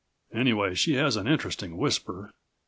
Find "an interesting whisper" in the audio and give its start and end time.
1.15-2.31